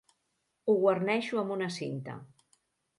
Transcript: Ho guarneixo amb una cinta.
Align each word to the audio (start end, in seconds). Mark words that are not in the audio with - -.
Ho 0.71 0.75
guarneixo 0.85 1.41
amb 1.45 1.57
una 1.59 1.71
cinta. 1.79 2.21